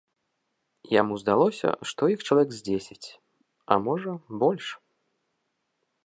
Яму 1.01 1.17
здалося, 1.23 1.69
што 1.91 2.01
іх 2.13 2.19
чалавек 2.27 2.49
з 2.59 2.65
дзесяць, 2.69 3.07
а 3.75 3.77
можа, 3.89 4.11
больш. 4.45 4.67